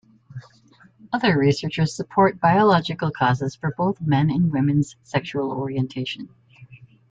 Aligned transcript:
Other 1.13 1.37
researchers 1.37 1.95
support 1.95 2.39
biological 2.41 3.11
causes 3.11 3.55
for 3.55 3.75
both 3.77 4.01
men 4.01 4.31
and 4.31 4.51
women's 4.51 4.95
sexual 5.03 5.51
orientation. 5.51 6.27